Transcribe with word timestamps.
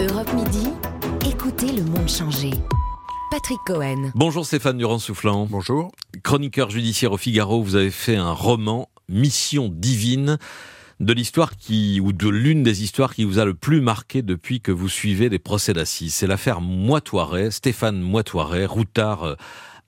Europe 0.00 0.32
Midi, 0.32 0.68
écoutez 1.28 1.72
le 1.72 1.82
monde 1.82 2.08
changer. 2.08 2.52
Patrick 3.32 3.58
Cohen. 3.66 4.12
Bonjour 4.14 4.46
Stéphane 4.46 4.78
Durand-Soufflant. 4.78 5.48
Bonjour. 5.50 5.90
Chroniqueur 6.22 6.70
judiciaire 6.70 7.10
au 7.10 7.16
Figaro, 7.16 7.60
vous 7.64 7.74
avez 7.74 7.90
fait 7.90 8.14
un 8.14 8.30
roman, 8.30 8.88
Mission 9.08 9.68
divine, 9.68 10.38
de 11.00 11.12
l'histoire 11.12 11.56
qui, 11.56 11.98
ou 12.00 12.12
de 12.12 12.28
l'une 12.28 12.62
des 12.62 12.84
histoires 12.84 13.12
qui 13.12 13.24
vous 13.24 13.40
a 13.40 13.44
le 13.44 13.54
plus 13.54 13.80
marqué 13.80 14.22
depuis 14.22 14.60
que 14.60 14.70
vous 14.70 14.88
suivez 14.88 15.30
des 15.30 15.40
procès 15.40 15.72
d'assises. 15.72 16.14
C'est 16.14 16.28
l'affaire 16.28 16.60
Moitoiret, 16.60 17.50
Stéphane 17.50 18.00
Moitoiret, 18.00 18.66
routard 18.66 19.24
euh, 19.24 19.34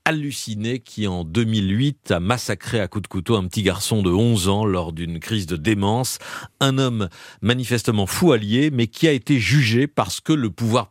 halluciné 0.04 0.80
qui 0.80 1.06
en 1.06 1.24
2008 1.24 2.10
a 2.10 2.20
massacré 2.20 2.80
à 2.80 2.88
coups 2.88 3.02
de 3.02 3.08
couteau 3.08 3.36
un 3.36 3.46
petit 3.46 3.62
garçon 3.62 4.02
de 4.02 4.10
11 4.10 4.48
ans 4.48 4.64
lors 4.64 4.92
d'une 4.92 5.20
crise 5.20 5.46
de 5.46 5.56
démence. 5.56 6.18
Un 6.58 6.78
homme 6.78 7.08
manifestement 7.42 8.06
fou 8.06 8.32
allié 8.32 8.70
mais 8.72 8.86
qui 8.86 9.06
a 9.06 9.12
été 9.12 9.38
jugé 9.38 9.86
parce 9.86 10.20
que 10.20 10.32
le 10.32 10.50
pouvoir 10.50 10.88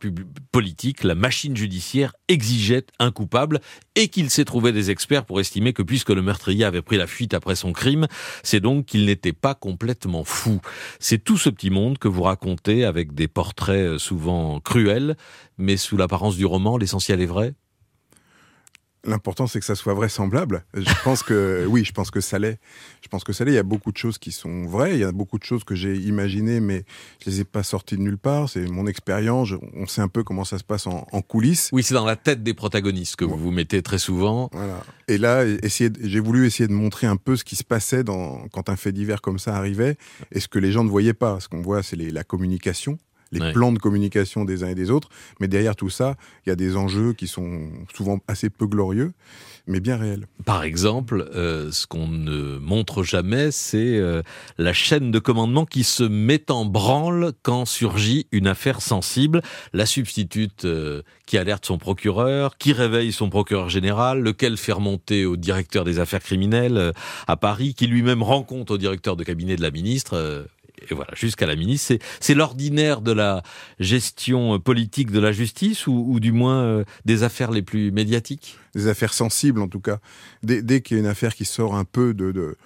politique, 0.52 1.04
la 1.04 1.14
machine 1.14 1.56
judiciaire 1.56 2.14
exigeait 2.28 2.86
un 2.98 3.10
coupable 3.10 3.60
et 3.94 4.08
qu'il 4.08 4.30
s'est 4.30 4.44
trouvé 4.44 4.72
des 4.72 4.90
experts 4.90 5.26
pour 5.26 5.40
estimer 5.40 5.72
que 5.72 5.82
puisque 5.82 6.10
le 6.10 6.22
meurtrier 6.22 6.64
avait 6.64 6.82
pris 6.82 6.96
la 6.96 7.06
fuite 7.06 7.34
après 7.34 7.56
son 7.56 7.72
crime, 7.72 8.06
c'est 8.42 8.60
donc 8.60 8.86
qu'il 8.86 9.04
n'était 9.06 9.32
pas 9.32 9.54
complètement 9.54 10.24
fou. 10.24 10.60
C'est 10.98 11.22
tout 11.22 11.36
ce 11.36 11.50
petit 11.50 11.70
monde 11.70 11.98
que 11.98 12.08
vous 12.08 12.22
racontez 12.22 12.84
avec 12.84 13.14
des 13.14 13.28
portraits 13.28 13.98
souvent 13.98 14.60
cruels, 14.60 15.16
mais 15.58 15.76
sous 15.76 15.96
l'apparence 15.96 16.36
du 16.36 16.46
roman, 16.46 16.78
l'essentiel 16.78 17.20
est 17.20 17.26
vrai? 17.26 17.54
L'important, 19.04 19.46
c'est 19.46 19.60
que 19.60 19.64
ça 19.64 19.74
soit 19.74 19.94
vraisemblable. 19.94 20.64
Je 20.74 20.92
pense 21.04 21.22
que, 21.22 21.64
oui, 21.68 21.84
je 21.84 21.92
pense 21.92 22.10
que 22.10 22.20
ça 22.20 22.38
l'est. 22.38 22.58
Je 23.02 23.08
pense 23.08 23.24
que 23.24 23.32
ça 23.32 23.44
l'est. 23.44 23.52
Il 23.52 23.56
y 23.56 23.58
a 23.58 23.62
beaucoup 23.62 23.92
de 23.92 23.96
choses 23.96 24.18
qui 24.18 24.30
sont 24.32 24.64
vraies. 24.66 24.94
Il 24.94 25.00
y 25.00 25.04
a 25.04 25.12
beaucoup 25.12 25.38
de 25.38 25.44
choses 25.44 25.64
que 25.64 25.74
j'ai 25.74 25.96
imaginées, 25.96 26.60
mais 26.60 26.84
je 27.24 27.30
les 27.30 27.40
ai 27.40 27.44
pas 27.44 27.62
sorties 27.62 27.96
de 27.96 28.02
nulle 28.02 28.18
part. 28.18 28.48
C'est 28.48 28.68
mon 28.68 28.86
expérience. 28.86 29.50
On 29.74 29.86
sait 29.86 30.02
un 30.02 30.08
peu 30.08 30.22
comment 30.22 30.44
ça 30.44 30.58
se 30.58 30.64
passe 30.64 30.86
en, 30.86 31.04
coulisses. 31.22 31.70
Oui, 31.72 31.82
c'est 31.82 31.94
dans 31.94 32.06
la 32.06 32.16
tête 32.16 32.42
des 32.42 32.54
protagonistes 32.54 33.16
que 33.16 33.24
vous 33.24 33.36
vous 33.36 33.50
mettez 33.50 33.82
très 33.82 33.98
souvent. 33.98 34.50
Voilà. 34.52 34.82
Et 35.08 35.18
là, 35.18 35.44
j'ai 35.66 36.20
voulu 36.20 36.46
essayer 36.46 36.66
de 36.66 36.72
montrer 36.72 37.06
un 37.06 37.16
peu 37.16 37.36
ce 37.36 37.44
qui 37.44 37.56
se 37.56 37.64
passait 37.64 38.04
dans, 38.04 38.48
quand 38.52 38.68
un 38.68 38.76
fait 38.76 38.92
divers 38.92 39.20
comme 39.20 39.38
ça 39.38 39.56
arrivait 39.56 39.96
et 40.32 40.40
ce 40.40 40.48
que 40.48 40.58
les 40.58 40.72
gens 40.72 40.84
ne 40.84 40.90
voyaient 40.90 41.14
pas. 41.14 41.40
Ce 41.40 41.48
qu'on 41.48 41.62
voit, 41.62 41.82
c'est 41.82 41.96
la 41.96 42.24
communication 42.24 42.98
les 43.32 43.52
plans 43.52 43.72
de 43.72 43.78
communication 43.78 44.44
des 44.44 44.64
uns 44.64 44.68
et 44.68 44.74
des 44.74 44.90
autres. 44.90 45.08
Mais 45.40 45.48
derrière 45.48 45.76
tout 45.76 45.90
ça, 45.90 46.16
il 46.44 46.50
y 46.50 46.52
a 46.52 46.56
des 46.56 46.76
enjeux 46.76 47.12
qui 47.12 47.26
sont 47.26 47.68
souvent 47.94 48.18
assez 48.26 48.50
peu 48.50 48.66
glorieux, 48.66 49.12
mais 49.66 49.80
bien 49.80 49.96
réels. 49.96 50.26
Par 50.44 50.64
exemple, 50.64 51.30
euh, 51.34 51.70
ce 51.70 51.86
qu'on 51.86 52.08
ne 52.08 52.58
montre 52.58 53.02
jamais, 53.02 53.50
c'est 53.50 53.96
euh, 53.96 54.22
la 54.58 54.72
chaîne 54.72 55.10
de 55.10 55.18
commandement 55.18 55.64
qui 55.64 55.84
se 55.84 56.02
met 56.02 56.50
en 56.50 56.64
branle 56.64 57.32
quand 57.42 57.64
surgit 57.64 58.26
une 58.32 58.46
affaire 58.46 58.80
sensible. 58.80 59.42
La 59.72 59.86
substitute 59.86 60.64
euh, 60.64 61.02
qui 61.26 61.38
alerte 61.38 61.66
son 61.66 61.78
procureur, 61.78 62.56
qui 62.58 62.72
réveille 62.72 63.12
son 63.12 63.30
procureur 63.30 63.68
général, 63.68 64.20
lequel 64.20 64.56
fait 64.56 64.72
remonter 64.72 65.24
au 65.24 65.36
directeur 65.36 65.84
des 65.84 65.98
affaires 65.98 66.22
criminelles 66.22 66.92
à 67.26 67.36
Paris, 67.36 67.74
qui 67.74 67.86
lui-même 67.86 68.22
rend 68.22 68.42
compte 68.42 68.70
au 68.70 68.78
directeur 68.78 69.16
de 69.16 69.22
cabinet 69.22 69.56
de 69.56 69.62
la 69.62 69.70
ministre 69.70 70.46
et 70.88 70.94
voilà, 70.94 71.12
jusqu'à 71.14 71.46
la 71.46 71.56
ministre. 71.56 71.94
C'est 72.20 72.34
l'ordinaire 72.34 73.00
de 73.00 73.12
la 73.12 73.42
gestion 73.78 74.58
politique 74.58 75.10
de 75.10 75.20
la 75.20 75.32
justice 75.32 75.86
ou, 75.86 76.20
du 76.20 76.32
moins 76.32 76.62
euh, 76.62 76.84
des 77.04 77.22
affaires 77.22 77.50
les 77.50 77.62
plus 77.62 77.92
médiatiques? 77.92 78.58
Des 78.74 78.86
affaires 78.86 79.12
sensibles 79.12 79.60
en 79.60 79.68
tout 79.68 79.80
cas. 79.80 79.98
Dès, 80.42 80.80
qu'il 80.80 80.96
y 80.96 81.00
a 81.00 81.02
une 81.02 81.08
affaire 81.08 81.34
qui 81.34 81.44
sort 81.44 81.74
un 81.74 81.84
peu 81.84 82.14
de, 82.14 82.56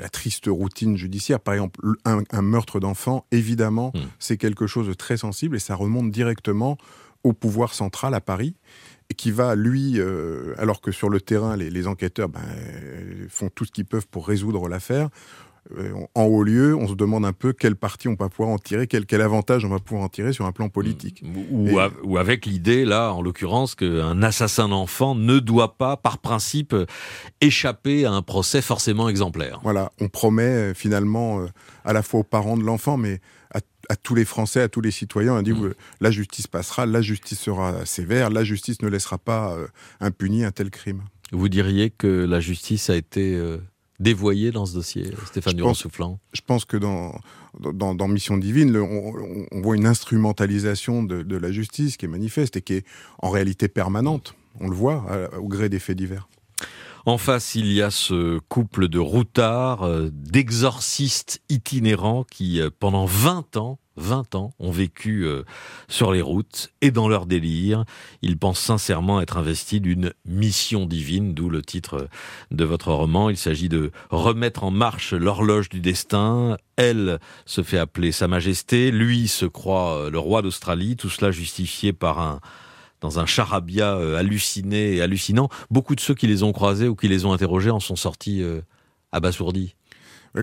la 0.00 0.08
triste 0.08 0.46
routine 0.46 0.96
judiciaire, 0.96 1.40
par 1.40 1.54
exemple 1.54 1.80
un, 2.04 2.42
meurtre 2.42 2.78
d'enfant, 2.80 3.26
évidemment, 3.32 3.92
hmm. 3.94 4.00
c'est 4.18 4.36
quelque 4.36 4.66
chose 4.66 4.86
de 4.86 4.94
très 4.94 5.16
sensible 5.16 5.56
et 5.56 5.60
ça 5.60 5.74
remonte 5.74 6.10
directement 6.10 6.76
au 7.24 7.32
pouvoir 7.32 7.74
central 7.74 8.14
à 8.14 8.20
Paris 8.20 8.54
et 9.10 9.14
qui 9.14 9.30
va, 9.30 9.54
lui, 9.54 10.00
euh, 10.00 10.54
alors 10.58 10.80
que 10.80 10.90
sur 10.90 11.08
le 11.08 11.20
terrain, 11.20 11.56
les, 11.56 11.86
enquêteurs 11.86 12.28
ben, 12.28 12.40
font 13.28 13.48
tout 13.48 13.64
ce 13.64 13.70
qu'ils 13.70 13.84
peuvent 13.84 14.06
pour 14.08 14.26
résoudre 14.26 14.68
l'affaire, 14.68 15.06
euh, 15.06 15.45
en 16.14 16.24
haut 16.24 16.42
lieu, 16.42 16.74
on 16.76 16.88
se 16.88 16.94
demande 16.94 17.24
un 17.24 17.32
peu 17.32 17.52
quelle 17.52 17.76
partie 17.76 18.08
on 18.08 18.14
va 18.14 18.28
pouvoir 18.28 18.50
en 18.50 18.58
tirer, 18.58 18.86
quel, 18.86 19.06
quel 19.06 19.20
avantage 19.20 19.64
on 19.64 19.68
va 19.68 19.78
pouvoir 19.78 20.04
en 20.04 20.08
tirer 20.08 20.32
sur 20.32 20.46
un 20.46 20.52
plan 20.52 20.68
politique. 20.68 21.22
Ou, 21.50 21.78
ou 22.04 22.18
avec 22.18 22.46
l'idée, 22.46 22.84
là, 22.84 23.12
en 23.12 23.22
l'occurrence, 23.22 23.74
qu'un 23.74 24.22
assassin 24.22 24.68
d'enfant 24.68 25.14
ne 25.14 25.38
doit 25.38 25.76
pas, 25.76 25.96
par 25.96 26.18
principe, 26.18 26.74
échapper 27.40 28.04
à 28.04 28.12
un 28.12 28.22
procès 28.22 28.62
forcément 28.62 29.08
exemplaire. 29.08 29.60
Voilà, 29.62 29.92
on 30.00 30.08
promet 30.08 30.42
euh, 30.42 30.74
finalement 30.74 31.40
euh, 31.40 31.46
à 31.84 31.92
la 31.92 32.02
fois 32.02 32.20
aux 32.20 32.24
parents 32.24 32.56
de 32.56 32.62
l'enfant, 32.62 32.96
mais 32.96 33.20
à, 33.88 33.96
tous 33.96 34.16
les 34.16 34.24
Français, 34.24 34.62
à 34.62 34.68
tous 34.68 34.80
les 34.80 34.90
citoyens, 34.90 35.34
on 35.34 35.42
dit 35.42 35.52
mm. 35.52 35.74
la 36.00 36.10
justice 36.10 36.48
passera, 36.48 36.86
la 36.86 37.02
justice 37.02 37.38
sera 37.38 37.86
sévère, 37.86 38.30
la 38.30 38.42
justice 38.42 38.82
ne 38.82 38.88
laissera 38.88 39.16
pas 39.16 39.56
impuni 40.00 40.44
un 40.44 40.50
tel 40.50 40.70
crime. 40.70 41.02
Vous 41.30 41.48
diriez 41.48 41.90
que 41.90 42.08
la 42.08 42.40
justice 42.40 42.90
a 42.90 42.96
été 42.96 43.40
dévoyé 44.00 44.50
dans 44.50 44.66
ce 44.66 44.74
dossier, 44.74 45.12
Stéphane 45.26 45.54
Durand-Soufflant 45.54 46.18
Je 46.32 46.40
pense 46.40 46.64
que 46.64 46.76
dans, 46.76 47.18
dans, 47.58 48.08
Mission 48.08 48.36
Divine, 48.36 48.76
on, 48.76 49.60
voit 49.60 49.76
une 49.76 49.86
instrumentalisation 49.86 51.02
de, 51.02 51.36
la 51.36 51.52
justice 51.52 51.96
qui 51.96 52.04
est 52.04 52.08
manifeste 52.08 52.56
et 52.56 52.62
qui 52.62 52.74
est 52.74 52.86
en 53.18 53.30
réalité 53.30 53.68
permanente. 53.68 54.34
On 54.60 54.68
le 54.68 54.74
voit 54.74 55.30
au 55.38 55.48
gré 55.48 55.68
des 55.68 55.78
faits 55.78 55.96
divers. 55.96 56.28
En 57.06 57.18
face, 57.18 57.54
il 57.54 57.72
y 57.72 57.82
a 57.82 57.92
ce 57.92 58.40
couple 58.48 58.88
de 58.88 58.98
routards, 58.98 59.84
euh, 59.84 60.10
d'exorcistes 60.12 61.40
itinérants 61.48 62.24
qui, 62.24 62.60
euh, 62.60 62.68
pendant 62.76 63.04
20 63.04 63.56
ans, 63.56 63.78
20 63.96 64.34
ans, 64.34 64.52
ont 64.58 64.70
vécu 64.70 65.24
euh, 65.24 65.44
sur 65.88 66.12
les 66.12 66.20
routes 66.20 66.70
et 66.80 66.90
dans 66.90 67.08
leur 67.08 67.26
délire. 67.26 67.84
Ils 68.22 68.38
pensent 68.38 68.60
sincèrement 68.60 69.20
être 69.20 69.36
investis 69.36 69.80
d'une 69.80 70.12
mission 70.24 70.86
divine, 70.86 71.34
d'où 71.34 71.48
le 71.48 71.62
titre 71.62 72.08
de 72.50 72.64
votre 72.64 72.92
roman. 72.92 73.30
Il 73.30 73.36
s'agit 73.36 73.68
de 73.68 73.90
remettre 74.10 74.64
en 74.64 74.70
marche 74.70 75.12
l'horloge 75.12 75.68
du 75.68 75.80
destin. 75.80 76.56
Elle 76.76 77.18
se 77.46 77.62
fait 77.62 77.78
appeler 77.78 78.12
Sa 78.12 78.28
Majesté, 78.28 78.90
lui 78.90 79.28
se 79.28 79.46
croit 79.46 80.10
le 80.10 80.18
roi 80.18 80.42
d'Australie, 80.42 80.96
tout 80.96 81.08
cela 81.08 81.30
justifié 81.30 81.92
par 81.92 82.20
un 82.20 82.40
dans 83.00 83.18
un 83.18 83.26
charabia 83.26 83.94
euh, 83.96 84.16
halluciné 84.16 84.96
et 84.96 85.02
hallucinant. 85.02 85.48
Beaucoup 85.70 85.94
de 85.94 86.00
ceux 86.00 86.14
qui 86.14 86.26
les 86.26 86.42
ont 86.42 86.52
croisés 86.52 86.88
ou 86.88 86.96
qui 86.96 87.08
les 87.08 87.24
ont 87.24 87.32
interrogés 87.32 87.70
en 87.70 87.80
sont 87.80 87.96
sortis 87.96 88.42
euh, 88.42 88.60
abasourdis. 89.12 89.75
Euh, 90.36 90.42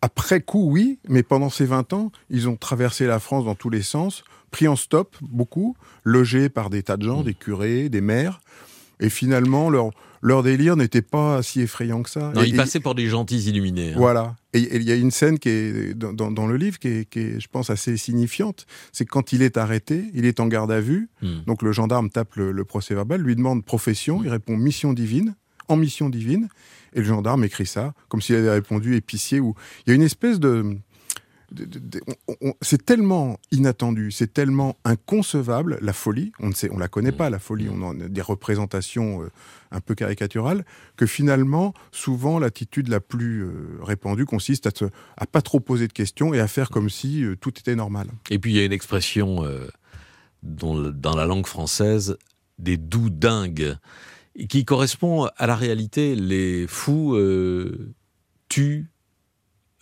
après 0.00 0.40
coup, 0.40 0.68
oui, 0.70 0.98
mais 1.08 1.22
pendant 1.22 1.50
ces 1.50 1.64
20 1.64 1.92
ans, 1.92 2.12
ils 2.30 2.48
ont 2.48 2.56
traversé 2.56 3.06
la 3.06 3.20
France 3.20 3.44
dans 3.44 3.54
tous 3.54 3.70
les 3.70 3.82
sens, 3.82 4.24
pris 4.50 4.68
en 4.68 4.76
stop, 4.76 5.16
beaucoup, 5.20 5.76
logés 6.04 6.48
par 6.48 6.70
des 6.70 6.82
tas 6.82 6.96
de 6.96 7.04
gens, 7.04 7.20
mmh. 7.20 7.24
des 7.24 7.34
curés, 7.34 7.88
des 7.88 8.00
maires, 8.00 8.40
et 9.02 9.10
finalement, 9.10 9.68
leur, 9.68 9.90
leur 10.22 10.44
délire 10.44 10.76
n'était 10.76 11.02
pas 11.02 11.42
si 11.42 11.60
effrayant 11.60 12.02
que 12.02 12.08
ça. 12.08 12.32
Non, 12.34 12.42
ils 12.42 12.56
passaient 12.56 12.78
pour 12.78 12.94
des 12.94 13.08
gentils 13.08 13.40
illuminés. 13.48 13.92
Hein. 13.92 13.96
Voilà. 13.96 14.36
Et 14.52 14.76
il 14.76 14.84
y 14.84 14.92
a 14.92 14.94
une 14.94 15.10
scène 15.10 15.38
qui 15.38 15.48
est 15.48 15.94
dans, 15.94 16.46
le 16.46 16.56
livre 16.56 16.78
qui 16.78 16.88
est, 16.88 17.40
je 17.40 17.48
pense, 17.48 17.70
assez 17.70 17.96
signifiante. 17.96 18.66
C'est 18.92 19.04
quand 19.04 19.32
il 19.32 19.42
est 19.42 19.56
arrêté, 19.56 20.04
il 20.14 20.24
est 20.24 20.38
en 20.38 20.46
garde 20.46 20.70
à 20.70 20.80
vue. 20.80 21.08
Hmm. 21.20 21.40
Donc 21.46 21.62
le 21.62 21.72
gendarme 21.72 22.10
tape 22.10 22.36
le, 22.36 22.64
procès 22.64 22.94
verbal, 22.94 23.20
lui 23.20 23.34
demande 23.34 23.64
profession, 23.64 24.22
il 24.22 24.30
répond 24.30 24.56
mission 24.56 24.92
divine, 24.92 25.34
en 25.68 25.76
mission 25.76 26.08
divine. 26.08 26.48
Et 26.94 26.98
le 26.98 27.04
gendarme 27.04 27.44
écrit 27.44 27.66
ça, 27.66 27.94
comme 28.08 28.20
s'il 28.20 28.36
avait 28.36 28.50
répondu 28.50 28.96
épicier. 28.96 29.40
Ou 29.40 29.54
il 29.86 29.90
y 29.90 29.92
a 29.92 29.94
une 29.94 30.02
espèce 30.02 30.38
de 30.40 30.78
c'est 32.60 32.84
tellement 32.84 33.38
inattendu, 33.50 34.10
c'est 34.10 34.32
tellement 34.32 34.76
inconcevable, 34.84 35.78
la 35.80 35.92
folie, 35.92 36.32
on 36.40 36.48
ne 36.48 36.54
sait, 36.54 36.70
on 36.70 36.78
la 36.78 36.88
connaît 36.88 37.12
mm. 37.12 37.16
pas, 37.16 37.30
la 37.30 37.38
folie, 37.38 37.68
mm. 37.68 37.82
on 37.82 38.00
a 38.00 38.08
des 38.08 38.22
représentations 38.22 39.22
euh, 39.22 39.30
un 39.70 39.80
peu 39.80 39.94
caricaturales, 39.94 40.64
que 40.96 41.06
finalement, 41.06 41.74
souvent, 41.90 42.38
l'attitude 42.38 42.88
la 42.88 43.00
plus 43.00 43.44
euh, 43.44 43.78
répandue 43.82 44.24
consiste 44.24 44.66
à, 44.66 44.84
ne 44.84 44.90
à 45.16 45.26
pas 45.26 45.42
trop 45.42 45.60
poser 45.60 45.88
de 45.88 45.92
questions 45.92 46.34
et 46.34 46.40
à 46.40 46.48
faire 46.48 46.70
comme 46.70 46.90
si 46.90 47.24
euh, 47.24 47.36
tout 47.36 47.52
était 47.58 47.76
normal. 47.76 48.08
Et 48.30 48.38
puis, 48.38 48.52
il 48.52 48.56
y 48.56 48.60
a 48.60 48.64
une 48.64 48.72
expression 48.72 49.44
dans 50.42 51.16
la 51.16 51.24
langue 51.24 51.46
française, 51.46 52.16
des 52.58 52.76
doux 52.76 53.10
dingues, 53.10 53.76
qui 54.48 54.64
correspond 54.64 55.28
à 55.36 55.46
la 55.46 55.56
réalité. 55.56 56.14
Les 56.14 56.66
fous 56.66 57.16
tuent, 58.48 58.92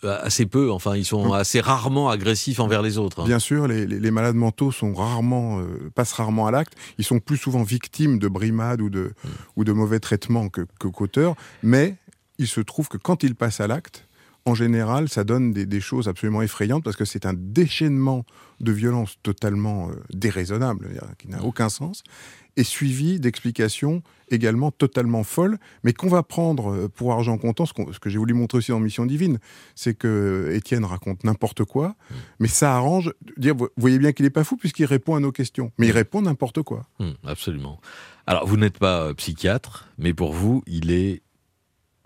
assez 0.03 0.45
peu, 0.45 0.71
enfin 0.71 0.95
ils 0.95 1.05
sont 1.05 1.33
assez 1.33 1.61
rarement 1.61 2.09
agressifs 2.09 2.59
envers 2.59 2.81
les 2.81 2.97
autres. 2.97 3.21
Hein. 3.21 3.25
Bien 3.25 3.39
sûr, 3.39 3.67
les, 3.67 4.11
malades 4.11 4.35
mentaux 4.35 4.71
sont 4.71 4.93
rarement, 4.93 5.59
euh, 5.59 5.91
passent 5.93 6.13
rarement 6.13 6.47
à 6.47 6.51
l'acte, 6.51 6.73
ils 6.97 7.05
sont 7.05 7.19
plus 7.19 7.37
souvent 7.37 7.63
victimes 7.63 8.19
de 8.19 8.27
brimades 8.27 8.81
ou 8.81 8.89
de, 8.89 9.13
ou 9.55 9.63
de 9.63 9.71
mauvais 9.71 9.99
traitements 9.99 10.49
que 10.49 10.61
qu'auteurs, 10.79 11.35
mais 11.63 11.95
il 12.37 12.47
se 12.47 12.61
trouve 12.61 12.87
que 12.87 12.97
quand 12.97 13.23
ils 13.23 13.35
passent 13.35 13.61
à 13.61 13.67
l'acte, 13.67 14.07
en 14.45 14.55
général, 14.55 15.07
ça 15.09 15.23
donne 15.23 15.53
des, 15.53 15.81
choses 15.81 16.07
absolument 16.07 16.41
effrayantes 16.41 16.83
parce 16.83 16.95
que 16.95 17.05
c'est 17.05 17.25
un 17.25 17.33
déchaînement 17.33 18.25
de 18.59 18.71
violence 18.71 19.17
totalement 19.23 19.89
euh, 19.89 19.93
déraisonnable, 20.13 20.89
qui 21.17 21.27
n'a 21.27 21.43
aucun 21.43 21.69
sens, 21.69 22.03
et 22.57 22.63
suivi 22.63 23.19
d'explications 23.19 24.03
également 24.29 24.71
totalement 24.71 25.23
folles, 25.23 25.57
mais 25.83 25.93
qu'on 25.93 26.07
va 26.07 26.23
prendre 26.23 26.71
euh, 26.71 26.87
pour 26.87 27.13
argent 27.13 27.37
comptant. 27.37 27.65
Ce, 27.65 27.73
que 27.73 28.09
j'ai 28.09 28.17
voulu 28.17 28.33
montrer 28.33 28.57
aussi 28.57 28.71
dans 28.71 28.79
Mission 28.79 29.05
Divine, 29.05 29.39
c'est 29.75 29.93
que 29.93 30.49
Étienne 30.53 30.85
raconte 30.85 31.23
n'importe 31.23 31.63
quoi, 31.63 31.95
mais 32.39 32.47
ça 32.47 32.75
arrange. 32.75 33.13
Dire, 33.37 33.55
vous 33.55 33.69
voyez 33.77 33.99
bien 33.99 34.11
qu'il 34.11 34.23
n'est 34.23 34.31
pas 34.31 34.43
fou 34.43 34.57
puisqu'il 34.57 34.85
répond 34.85 35.15
à 35.15 35.19
nos 35.19 35.31
questions, 35.31 35.71
mais 35.77 35.87
il 35.87 35.91
répond 35.91 36.21
n'importe 36.21 36.63
quoi. 36.63 36.87
Hum, 36.99 37.13
absolument. 37.25 37.79
Alors, 38.25 38.47
vous 38.47 38.57
n'êtes 38.57 38.79
pas 38.79 39.03
euh, 39.03 39.13
psychiatre, 39.13 39.87
mais 39.97 40.13
pour 40.13 40.33
vous, 40.33 40.63
il 40.67 40.91
est 40.91 41.21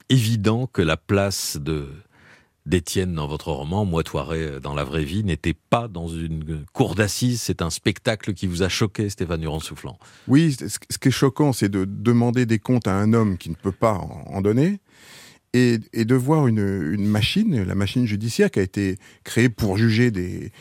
évident 0.09 0.67
que 0.67 0.81
la 0.81 0.97
place 0.97 1.57
de 1.57 1.89
d'Étienne 2.65 3.13
dans 3.13 3.27
votre 3.27 3.51
roman, 3.51 3.85
Moitoiré 3.85 4.39
euh, 4.41 4.59
dans 4.59 4.73
la 4.73 4.83
vraie 4.83 5.03
vie, 5.03 5.23
n'était 5.23 5.53
pas 5.53 5.87
dans 5.87 6.07
une 6.07 6.65
cour 6.73 6.95
d'assises, 6.95 7.41
c'est 7.41 7.61
un 7.61 7.69
spectacle 7.69 8.33
qui 8.33 8.47
vous 8.47 8.63
a 8.63 8.69
choqué, 8.69 9.09
Stéphane 9.09 9.41
Durand-Soufflant. 9.41 9.97
Oui, 10.27 10.53
ce 10.53 10.97
qui 10.97 11.07
est 11.07 11.11
choquant, 11.11 11.53
c'est 11.53 11.69
de 11.69 11.85
demander 11.85 12.45
des 12.45 12.59
comptes 12.59 12.87
à 12.87 12.95
un 12.95 13.13
homme 13.13 13.37
qui 13.37 13.49
ne 13.49 13.55
peut 13.55 13.71
pas 13.71 13.93
en 13.93 14.41
donner, 14.41 14.79
et, 15.55 16.05
de 16.05 16.15
voir 16.15 16.47
une, 16.47 17.07
machine, 17.07 17.63
la 17.63 17.75
machine 17.75 18.05
judiciaire 18.05 18.51
qui 18.51 18.59
a 18.59 18.61
été 18.61 18.97
créée 19.23 19.49
pour 19.49 19.77
juger 19.77 20.11
des, 20.11 20.51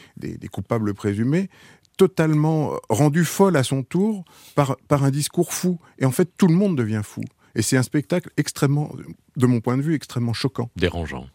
coupables 0.53 0.95
présumés, 0.95 1.49
totalement 1.97 2.75
rendue 2.89 3.25
folle 3.25 3.57
à 3.57 3.65
son 3.65 3.83
tour 3.83 4.25
par, 4.55 4.77
par 4.89 5.05
un 5.05 5.11
discours 5.11 5.53
fou. 5.53 5.79
Et 5.99 6.05
en 6.05 6.13
fait, 6.13 6.29
tout 6.37 6.47
le 6.47 6.55
monde 6.55 6.77
devient 6.77 7.03
fou. 7.05 7.23
Et 7.57 7.63
c'est 7.63 7.77
un 7.77 7.83
spectacle 7.83 8.31
extrêmement, 8.37 8.95
de 9.37 9.47
mon 9.47 9.61
point 9.61 9.77
de 9.77 9.83
vue, 9.83 9.95
extrêmement 9.95 10.33
choquant. 10.33 10.71
Dérangeant. 10.77 11.27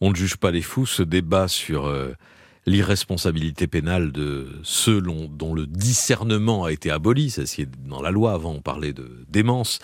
On 0.00 0.10
ne 0.10 0.14
juge 0.14 0.36
pas 0.36 0.50
les 0.50 0.62
fous. 0.62 0.86
Ce 0.86 1.02
débat 1.02 1.48
sur 1.48 1.86
euh, 1.86 2.12
l'irresponsabilité 2.66 3.66
pénale 3.66 4.12
de 4.12 4.48
ceux 4.62 5.00
dont 5.00 5.54
le 5.54 5.66
discernement 5.66 6.64
a 6.64 6.72
été 6.72 6.90
aboli, 6.90 7.30
c'est 7.30 7.46
ce 7.46 7.56
qui 7.56 7.62
est 7.62 7.70
dans 7.86 8.02
la 8.02 8.10
loi. 8.10 8.32
Avant, 8.32 8.52
on 8.52 8.60
parlait 8.60 8.92
de 8.92 9.24
démence. 9.28 9.80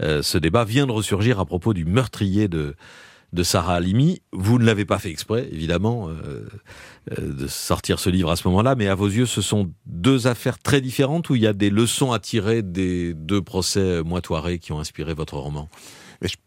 Euh, 0.00 0.22
ce 0.22 0.38
débat 0.38 0.64
vient 0.64 0.86
de 0.86 0.92
ressurgir 0.92 1.40
à 1.40 1.44
propos 1.44 1.74
du 1.74 1.84
meurtrier 1.84 2.48
de, 2.48 2.74
de 3.32 3.42
Sarah 3.42 3.74
Halimi. 3.74 4.22
Vous 4.32 4.58
ne 4.58 4.64
l'avez 4.64 4.84
pas 4.86 4.98
fait 4.98 5.10
exprès, 5.10 5.48
évidemment, 5.52 6.08
euh, 6.08 6.48
de 7.20 7.46
sortir 7.46 7.98
ce 7.98 8.08
livre 8.08 8.30
à 8.30 8.36
ce 8.36 8.48
moment-là, 8.48 8.74
mais 8.76 8.88
à 8.88 8.94
vos 8.94 9.08
yeux, 9.08 9.26
ce 9.26 9.42
sont 9.42 9.70
deux 9.86 10.26
affaires 10.26 10.58
très 10.58 10.80
différentes 10.80 11.28
où 11.28 11.34
il 11.34 11.42
y 11.42 11.46
a 11.46 11.52
des 11.52 11.70
leçons 11.70 12.12
à 12.12 12.18
tirer 12.18 12.62
des 12.62 13.12
deux 13.12 13.42
procès 13.42 14.02
moitoirés 14.02 14.58
qui 14.58 14.72
ont 14.72 14.80
inspiré 14.80 15.12
votre 15.12 15.36
roman? 15.36 15.68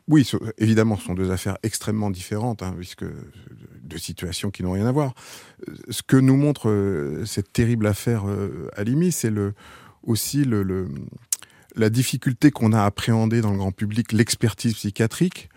Oui, 0.08 0.30
évidemment, 0.58 0.98
ce 0.98 1.06
sont 1.06 1.16
deux 1.16 1.32
affaires 1.32 1.58
extrêmement 1.64 2.12
différentes, 2.12 2.62
hein, 2.62 2.74
puisque 2.78 3.06
deux 3.84 3.98
situations 3.98 4.52
qui 4.52 4.64
n'ont 4.64 4.74
rien 4.74 4.86
à 4.86 4.92
voir. 4.92 5.14
Ce 5.90 6.02
que 6.02 6.18
nous 6.18 6.38
montre 6.38 6.70
euh, 6.70 7.26
cette 7.26 7.52
terrible 7.54 7.88
affaire 7.88 8.28
euh, 8.28 8.70
Alimi, 8.76 9.12
c'est 9.12 9.30
le, 9.30 9.54
aussi 10.04 10.44
le, 10.44 10.88
la 11.76 11.90
difficulté 11.90 12.52
qu'on 12.52 12.74
a 12.74 12.84
à 12.84 12.92
dans 12.92 13.52
le 13.52 13.58
grand 13.58 13.72
public 13.72 14.12
l'expertise 14.12 14.76
psychiatrique, 14.76 15.50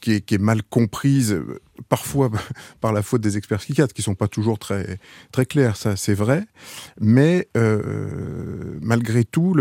qui 0.00 0.12
est, 0.12 0.38
mal 0.38 0.62
comprise 0.62 1.32
euh, 1.32 1.60
parfois 1.88 2.30
par 2.80 2.92
la 2.92 3.02
faute 3.02 3.22
des 3.22 3.36
experts 3.38 3.60
psychiatres, 3.60 3.94
qui 3.94 4.02
sont 4.02 4.14
pas 4.14 4.28
toujours 4.28 4.58
très 4.58 4.98
très 5.32 5.46
clairs, 5.46 5.76
ça 5.76 5.96
c'est 5.96 6.14
vrai, 6.14 6.46
mais 7.00 7.48
malgré 8.80 9.24
tout, 9.24 9.54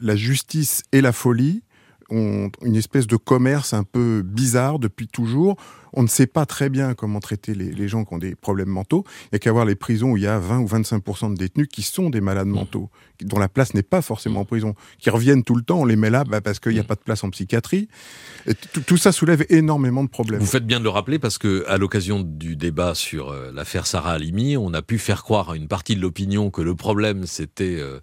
la 0.00 0.16
justice 0.16 0.82
et 0.92 1.00
la 1.00 1.12
folie 1.12 1.62
ont 2.10 2.50
une 2.62 2.76
espèce 2.76 3.06
de 3.06 3.16
commerce 3.16 3.72
un 3.72 3.84
peu 3.84 4.22
bizarre 4.24 4.78
depuis 4.78 5.08
toujours. 5.08 5.56
On 5.92 6.02
ne 6.02 6.08
sait 6.08 6.26
pas 6.26 6.46
très 6.46 6.68
bien 6.68 6.94
comment 6.94 7.20
traiter 7.20 7.54
les, 7.54 7.88
gens 7.88 8.04
qui 8.04 8.14
ont 8.14 8.18
des 8.18 8.34
problèmes 8.34 8.68
mentaux. 8.68 9.04
Il 9.24 9.28
n'y 9.32 9.36
a 9.36 9.38
qu'à 9.38 9.52
voir 9.52 9.64
les 9.64 9.76
prisons 9.76 10.12
où 10.12 10.16
il 10.16 10.24
y 10.24 10.26
a 10.26 10.38
20 10.38 10.60
ou 10.60 10.66
25% 10.66 11.32
de 11.32 11.36
détenus 11.36 11.68
qui 11.70 11.82
sont 11.82 12.10
des 12.10 12.20
malades 12.20 12.48
mmh. 12.48 12.52
mentaux, 12.52 12.90
dont 13.22 13.38
la 13.38 13.48
place 13.48 13.74
n'est 13.74 13.82
pas 13.82 14.02
forcément 14.02 14.40
en 14.40 14.44
prison, 14.44 14.74
qui 14.98 15.10
reviennent 15.10 15.44
tout 15.44 15.54
le 15.54 15.62
temps. 15.62 15.80
On 15.80 15.84
les 15.84 15.96
met 15.96 16.10
là 16.10 16.24
bah, 16.24 16.40
parce 16.40 16.58
qu'il 16.58 16.72
n'y 16.72 16.78
a 16.78 16.82
mmh. 16.82 16.86
pas 16.86 16.94
de 16.94 17.00
place 17.00 17.24
en 17.24 17.30
psychiatrie. 17.30 17.88
tout, 18.86 18.96
ça 18.96 19.12
soulève 19.12 19.44
énormément 19.48 20.02
de 20.02 20.08
problèmes. 20.08 20.40
Vous 20.40 20.46
faites 20.46 20.66
bien 20.66 20.78
de 20.78 20.84
le 20.84 20.90
rappeler 20.90 21.18
parce 21.18 21.38
que 21.38 21.64
à 21.68 21.78
l'occasion 21.78 22.20
du 22.20 22.56
débat 22.56 22.94
sur 22.94 23.30
euh, 23.30 23.52
l'affaire 23.52 23.86
Sarah 23.86 24.12
Halimi, 24.12 24.56
on 24.56 24.72
a 24.74 24.82
pu 24.82 24.98
faire 24.98 25.22
croire 25.22 25.50
à 25.50 25.56
une 25.56 25.68
partie 25.68 25.96
de 25.96 26.00
l'opinion 26.00 26.50
que 26.50 26.62
le 26.62 26.74
problème 26.74 27.26
c'était 27.26 27.76
euh, 27.78 28.00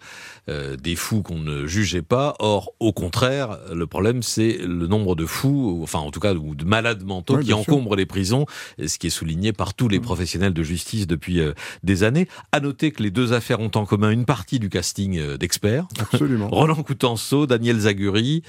euh, 0.50 0.76
des 0.76 0.96
fous 0.96 1.22
qu'on 1.22 1.40
ne 1.40 1.66
jugeait 1.66 2.02
pas. 2.02 2.36
Or, 2.40 2.74
au 2.80 2.94
contraire, 2.94 3.58
le 3.74 3.88
problème 3.88 4.24
c'est 4.24 4.58
le 4.60 4.88
nombre 4.88 5.16
de 5.16 5.26
fous, 5.26 5.80
enfin 5.84 6.00
en 6.00 6.12
tout 6.12 6.20
cas 6.20 6.34
ou 6.34 6.56
de 6.56 6.66
malades 6.66 7.04
mentaux 7.04 7.38
qui 7.40 7.54
encombrent 7.54 7.83
les 7.96 8.06
prisons, 8.06 8.46
ce 8.86 8.98
qui 8.98 9.08
est 9.08 9.12
souligné 9.12 9.54
par 9.54 9.74
tous 9.74 9.88
les 9.88 10.00
mmh. 10.00 10.04
professionnels 10.04 10.54
de 10.54 10.64
justice 10.64 11.08
depuis 11.08 11.40
euh, 11.40 11.54
des 11.84 12.04
années. 12.04 12.28
À 12.52 12.60
noter 12.60 12.92
que 12.92 13.04
les 13.04 13.12
deux 13.12 13.34
affaires 13.34 13.60
ont 13.60 13.72
en 13.76 13.86
commun 13.86 14.12
une 14.12 14.26
partie 14.26 14.60
du 14.60 14.70
casting 14.70 15.20
euh, 15.20 15.38
d'experts. 15.38 15.88
Absolument. 16.00 16.48
Roland 16.52 16.82
Coutenceau, 16.84 17.46
Daniel 17.46 17.80
Zaguri, 17.80 18.44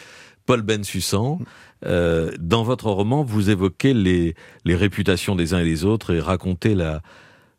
Paul 0.47 0.63
Bensussan. 0.63 1.39
Mmh. 1.41 1.45
Euh, 1.87 2.33
dans 2.39 2.63
votre 2.63 2.91
roman, 2.91 3.23
vous 3.23 3.51
évoquez 3.51 3.93
les, 3.93 4.35
les 4.65 4.75
réputations 4.75 5.37
des 5.37 5.53
uns 5.53 5.59
et 5.59 5.65
des 5.65 5.85
autres 5.85 6.15
et 6.15 6.21
racontez 6.21 6.75
la, 6.75 7.03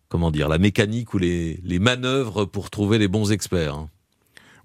comment 0.10 0.32
dire, 0.32 0.48
la 0.48 0.58
mécanique 0.58 1.14
ou 1.14 1.18
les, 1.18 1.60
les 1.64 1.80
manœuvres 1.80 2.46
pour 2.46 2.70
trouver 2.70 2.98
les 2.98 3.08
bons 3.08 3.32
experts. 3.32 3.76
Hein. 3.76 3.90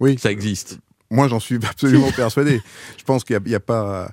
Oui. 0.00 0.16
Ça 0.18 0.30
existe. 0.30 0.78
Moi, 1.10 1.28
j'en 1.28 1.40
suis 1.40 1.56
absolument 1.68 2.10
persuadé. 2.12 2.60
Je 2.96 3.04
pense 3.04 3.24
qu'il 3.24 3.38
n'y 3.44 3.54
a, 3.54 3.56
a, 3.56 3.60
pas. 3.60 4.10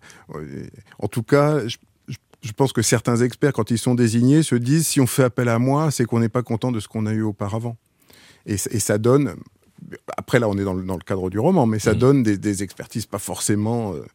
En 0.99 1.07
tout 1.07 1.23
cas, 1.23 1.65
je, 1.67 1.77
je 2.41 2.51
pense 2.51 2.71
que 2.71 2.81
certains 2.81 3.17
experts, 3.17 3.53
quand 3.53 3.71
ils 3.71 3.77
sont 3.77 3.95
désignés, 3.95 4.43
se 4.43 4.55
disent 4.55 4.87
si 4.87 5.01
on 5.01 5.07
fait 5.07 5.23
appel 5.23 5.49
à 5.49 5.59
moi, 5.59 5.91
c'est 5.91 6.05
qu'on 6.05 6.19
n'est 6.19 6.29
pas 6.29 6.43
content 6.43 6.71
de 6.71 6.79
ce 6.79 6.87
qu'on 6.87 7.05
a 7.05 7.13
eu 7.13 7.21
auparavant. 7.21 7.77
Et, 8.45 8.57
ça 8.57 8.97
donne. 8.97 9.35
Après, 10.15 10.39
là, 10.39 10.47
on 10.47 10.57
est 10.57 10.63
dans 10.63 10.73
le, 10.73 11.03
cadre 11.05 11.29
du 11.29 11.37
roman, 11.37 11.65
mais 11.65 11.79
ça 11.79 11.93
mmh. 11.93 11.97
donne 11.97 12.23
des, 12.23 12.63
expertises 12.63 13.05
pas 13.05 13.19
forcément, 13.19 13.93
euh, 13.93 14.05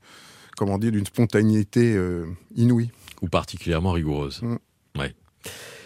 comment 0.56 0.78
dire, 0.78 0.90
d'une 0.90 1.04
spontanéité 1.04 1.94
euh, 1.94 2.26
inouïe. 2.56 2.90
Ou 3.20 3.28
particulièrement 3.28 3.92
rigoureuse. 3.92 4.40
Mmh. 4.40 4.56
Ouais. 4.98 5.14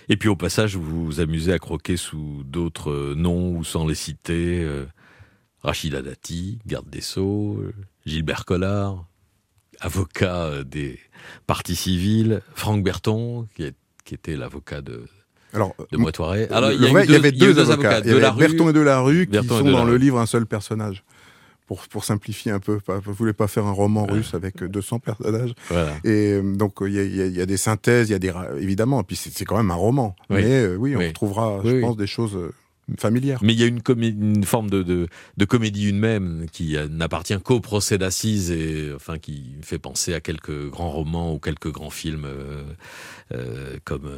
Et 0.08 0.16
puis 0.16 0.28
au 0.28 0.36
passage, 0.36 0.76
vous 0.76 1.04
vous 1.04 1.20
amusez 1.20 1.52
à 1.52 1.58
croquer 1.58 1.96
sous 1.96 2.44
d'autres 2.44 2.92
euh, 2.92 3.14
noms 3.16 3.56
ou 3.56 3.64
sans 3.64 3.86
les 3.86 3.96
citer. 3.96 4.64
Rachida 5.62 6.00
Dati, 6.00 6.60
garde 6.64 6.88
des 6.88 7.00
Sceaux, 7.00 7.60
Gilbert 8.04 8.44
Collard, 8.44 9.04
avocat 9.80 10.64
des 10.64 10.98
partie 11.46 11.76
civile, 11.76 12.42
Franck 12.54 12.82
Berton, 12.82 13.46
qui, 13.56 14.14
était 14.14 14.36
l'avocat 14.36 14.80
de, 14.80 15.04
alors, 15.52 15.74
de 15.90 15.96
Moitoiré. 15.96 16.48
Alors, 16.50 16.72
il 16.72 16.80
y, 16.82 17.14
avait 17.14 17.32
deux, 17.32 17.58
avocats, 17.58 18.00
il 18.00 18.06
y 18.06 18.10
avait 18.10 18.20
Berton 18.20 18.70
et 18.70 18.72
Delarue 18.72 19.26
qui 19.26 19.48
sont 19.48 19.62
dans 19.62 19.84
le 19.84 19.96
livre 19.96 20.18
un 20.18 20.26
seul 20.26 20.46
personnage. 20.46 21.04
Pour, 21.66 21.88
pour 21.88 22.04
simplifier 22.04 22.52
un 22.52 22.60
peu, 22.60 22.78
vous 22.86 23.12
voulez 23.12 23.32
pas 23.32 23.48
faire 23.48 23.66
un 23.66 23.72
roman 23.72 24.06
russe 24.06 24.34
avec 24.34 24.62
200 24.62 25.00
personnages. 25.00 25.52
Et 26.04 26.34
euh, 26.34 26.54
donc 26.54 26.74
il 26.80 26.92
y, 26.92 27.40
a, 27.40 27.46
des 27.46 27.56
synthèses, 27.56 28.08
il 28.08 28.12
y 28.12 28.14
a 28.14 28.20
des 28.20 28.32
évidemment, 28.60 29.00
et 29.00 29.02
puis 29.02 29.16
c'est 29.16 29.44
quand 29.44 29.56
même 29.56 29.72
un 29.72 29.76
roman. 29.76 30.14
Mais 30.30 30.44
euh, 30.44 30.76
oui, 30.76 30.94
on 30.94 31.00
retrouvera, 31.00 31.60
je 31.64 31.80
pense, 31.80 31.96
des 31.96 32.06
choses 32.06 32.36
euh, 32.36 32.54
familière. 32.98 33.40
Mais 33.42 33.52
il 33.52 33.60
y 33.60 33.64
a 33.64 33.66
une, 33.66 33.80
une 33.98 34.44
forme 34.44 34.70
de, 34.70 34.82
de, 34.82 35.08
de, 35.36 35.44
comédie 35.44 35.88
humaine 35.88 36.46
qui 36.52 36.76
euh, 36.76 36.86
n'appartient 36.88 37.38
qu'au 37.42 37.60
procès 37.60 37.98
d'assises 37.98 38.50
et 38.52 38.92
enfin 38.94 39.18
qui 39.18 39.56
fait 39.62 39.78
penser 39.78 40.14
à 40.14 40.20
quelques 40.20 40.70
grands 40.70 40.90
romans 40.90 41.34
ou 41.34 41.38
quelques 41.38 41.70
grands 41.72 41.90
films 41.90 42.26
euh, 42.26 42.62
euh, 43.34 43.76
comme 43.84 44.08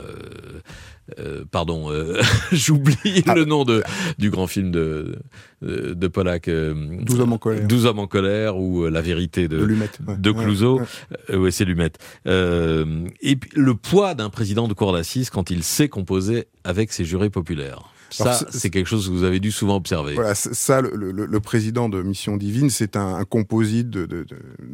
euh, 1.18 1.44
pardon, 1.50 1.90
j'oublie 2.52 3.24
ah. 3.26 3.34
le 3.34 3.46
nom 3.46 3.64
de 3.64 3.82
du 4.18 4.30
grand 4.30 4.46
film 4.46 4.70
de 4.70 5.18
de 5.62 6.08
Pollack. 6.08 6.50
12 6.50 7.20
hommes 7.20 7.32
en 7.32 7.38
colère. 7.38 7.66
12 7.66 7.86
hommes 7.86 7.98
en 8.00 8.06
colère 8.06 8.58
ou 8.58 8.86
La 8.86 9.00
vérité 9.00 9.48
de 9.48 9.58
de, 9.58 10.14
de 10.14 10.30
Clouseau. 10.32 10.82
Ouais, 11.32 11.50
c'est 11.50 11.64
Lumet. 11.64 11.92
et 12.26 13.36
puis 13.36 13.50
le 13.54 13.74
poids 13.74 14.14
d'un 14.14 14.28
président 14.28 14.68
de 14.68 14.74
cour 14.74 14.92
d'assises 14.92 15.30
quand 15.30 15.50
il 15.50 15.64
sait 15.64 15.88
composer 15.88 16.48
avec 16.64 16.92
ses 16.92 17.06
jurés 17.06 17.30
populaires. 17.30 17.90
Ça, 18.10 18.40
c'est 18.50 18.70
quelque 18.70 18.86
chose 18.86 19.06
que 19.06 19.12
vous 19.12 19.24
avez 19.24 19.40
dû 19.40 19.52
souvent 19.52 19.76
observer. 19.76 20.14
Voilà, 20.14 20.34
ça, 20.34 20.80
le, 20.80 21.40
président 21.40 21.88
de 21.88 22.02
Mission 22.02 22.36
Divine, 22.36 22.70
c'est 22.70 22.96
un, 22.96 23.24
composite 23.24 23.90
de, 23.90 24.26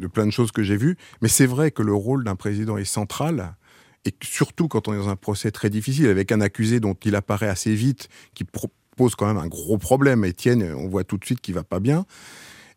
plein 0.07 0.25
de 0.25 0.31
choses 0.31 0.51
que 0.51 0.63
j'ai 0.63 0.77
vues. 0.77 0.97
Mais 1.21 1.27
c'est 1.27 1.45
vrai 1.45 1.71
que 1.71 1.81
le 1.81 1.93
rôle 1.93 2.23
d'un 2.23 2.35
président 2.35 2.77
est 2.77 2.85
central. 2.85 3.55
Et 4.05 4.13
surtout 4.23 4.67
quand 4.67 4.87
on 4.87 4.93
est 4.93 4.97
dans 4.97 5.09
un 5.09 5.15
procès 5.15 5.51
très 5.51 5.69
difficile, 5.69 6.07
avec 6.07 6.31
un 6.31 6.41
accusé 6.41 6.79
dont 6.79 6.95
il 7.03 7.15
apparaît 7.15 7.47
assez 7.47 7.73
vite, 7.73 8.07
qui 8.35 8.45
pose 8.95 9.15
quand 9.15 9.27
même 9.27 9.37
un 9.37 9.47
gros 9.47 9.77
problème. 9.77 10.23
Étienne, 10.25 10.63
on 10.75 10.87
voit 10.87 11.03
tout 11.03 11.17
de 11.17 11.25
suite 11.25 11.41
qu'il 11.41 11.55
va 11.55 11.63
pas 11.63 11.79
bien. 11.79 12.05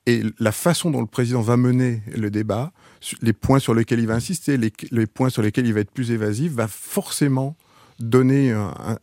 Et 0.07 0.23
la 0.39 0.53
façon 0.53 0.91
dont 0.91 1.03
le 1.03 1.07
président 1.07 1.43
va 1.43 1.59
mener 1.59 2.03
le 2.17 2.31
débat, 2.31 2.73
les 3.21 3.35
points 3.35 3.59
sur 3.59 3.75
lesquels 3.75 4.01
il 4.01 4.07
va 4.07 4.15
insister, 4.15 4.57
les, 4.57 4.73
les 4.91 5.07
points 5.07 5.29
sur 5.29 5.43
lesquels 5.43 5.67
il 5.67 5.75
va 5.75 5.81
être 5.81 5.91
plus 5.91 6.13
évasif, 6.13 6.53
va 6.53 6.67
forcément 6.67 7.57
donner 8.01 8.53
un, 8.53 8.73
un 8.79 8.99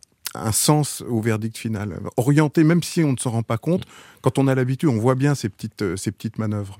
sens 0.52 1.02
au 1.08 1.20
verdict 1.20 1.56
final. 1.56 2.00
Orienté, 2.16 2.64
même 2.64 2.82
si 2.82 3.02
on 3.04 3.12
ne 3.12 3.16
s'en 3.16 3.30
rend 3.30 3.42
pas 3.42 3.58
compte, 3.58 3.84
quand 4.20 4.38
on 4.38 4.46
a 4.46 4.54
l'habitude, 4.54 4.88
on 4.88 4.98
voit 4.98 5.14
bien 5.14 5.34
ces 5.34 5.48
petites, 5.48 5.82
euh, 5.82 5.96
ces 5.96 6.12
petites 6.12 6.38
manœuvres. 6.38 6.78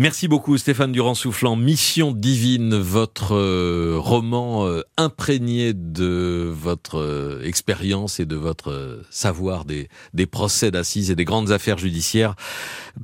Merci 0.00 0.28
beaucoup 0.28 0.56
Stéphane 0.56 0.92
Durand-Soufflant. 0.92 1.56
Mission 1.56 2.12
divine, 2.12 2.74
votre 2.74 3.34
euh, 3.34 3.96
roman 3.98 4.66
euh, 4.66 4.80
imprégné 4.96 5.74
de 5.74 6.50
votre 6.50 6.98
euh, 6.98 7.42
expérience 7.44 8.18
et 8.18 8.24
de 8.24 8.36
votre 8.36 9.02
savoir 9.10 9.66
des, 9.66 9.90
des 10.14 10.24
procès 10.24 10.70
d'assises 10.70 11.10
et 11.10 11.16
des 11.16 11.26
grandes 11.26 11.50
affaires 11.50 11.76
judiciaires, 11.76 12.34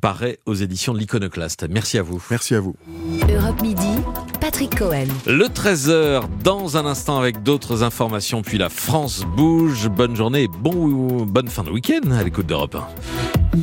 paraît 0.01 0.39
aux 0.47 0.55
éditions 0.55 0.95
de 0.95 0.99
l'Iconoclaste. 0.99 1.67
Merci 1.69 1.99
à 1.99 2.03
vous. 2.03 2.25
Merci 2.31 2.55
à 2.55 2.61
vous. 2.61 2.77
Europe 3.29 3.61
Midi, 3.61 3.99
Patrick 4.47 4.79
Cohen. 4.79 5.09
Le 5.27 5.47
13h, 5.47 6.23
dans 6.45 6.77
un 6.77 6.87
instant 6.87 7.19
avec 7.19 7.43
d'autres 7.43 7.83
informations, 7.83 8.43
puis 8.43 8.59
la 8.59 8.69
France 8.69 9.25
bouge. 9.37 9.89
Bonne 9.89 10.15
journée 10.15 10.47
bon, 10.47 11.25
bonne 11.25 11.49
fin 11.49 11.65
de 11.65 11.71
week-end 11.71 12.13
à 12.13 12.23
l'écoute 12.23 12.47
d'Europe 12.47 12.77
1. 12.77 13.47